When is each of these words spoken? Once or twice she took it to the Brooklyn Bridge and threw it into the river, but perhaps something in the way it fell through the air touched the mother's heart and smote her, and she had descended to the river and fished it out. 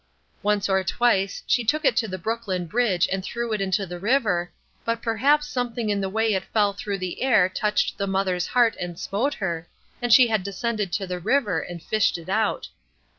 Once 0.41 0.67
or 0.67 0.83
twice 0.83 1.43
she 1.45 1.63
took 1.63 1.85
it 1.85 1.95
to 1.95 2.07
the 2.07 2.17
Brooklyn 2.17 2.65
Bridge 2.65 3.07
and 3.11 3.23
threw 3.23 3.53
it 3.53 3.61
into 3.61 3.85
the 3.85 3.99
river, 3.99 4.51
but 4.83 4.99
perhaps 4.99 5.45
something 5.45 5.89
in 5.91 6.01
the 6.01 6.09
way 6.09 6.33
it 6.33 6.43
fell 6.45 6.73
through 6.73 6.97
the 6.97 7.21
air 7.21 7.47
touched 7.47 7.99
the 7.99 8.07
mother's 8.07 8.47
heart 8.47 8.75
and 8.79 8.97
smote 8.97 9.35
her, 9.35 9.67
and 10.01 10.11
she 10.11 10.25
had 10.27 10.41
descended 10.41 10.91
to 10.93 11.05
the 11.05 11.19
river 11.19 11.59
and 11.59 11.83
fished 11.83 12.17
it 12.17 12.29
out. 12.29 12.67